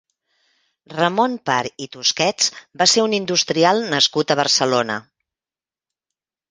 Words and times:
Ramon 0.93 1.35
Par 1.49 1.59
i 1.87 1.89
Tusquets 1.97 2.49
va 2.83 2.89
ser 2.95 3.07
un 3.11 3.15
industrial 3.19 3.87
nascut 3.95 4.35
a 4.37 4.43
Barcelona. 4.45 4.99